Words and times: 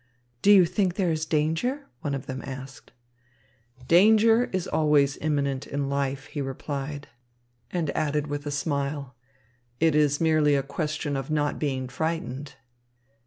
"Do 0.41 0.51
you 0.51 0.65
think 0.65 0.95
there 0.95 1.11
is 1.11 1.27
danger?" 1.27 1.85
one 1.99 2.15
of 2.15 2.25
them 2.25 2.41
asked. 2.43 2.91
"Danger 3.87 4.45
is 4.45 4.65
always 4.67 5.15
imminent 5.17 5.67
in 5.67 5.89
life," 5.89 6.25
he 6.25 6.41
replied, 6.41 7.07
and 7.69 7.91
added 7.95 8.25
with 8.25 8.47
a 8.47 8.49
smile: 8.49 9.15
"It 9.79 9.93
is 9.93 10.19
merely 10.19 10.55
a 10.55 10.63
question 10.63 11.15
of 11.15 11.29
not 11.29 11.59
being 11.59 11.87
frightened." 11.87 12.55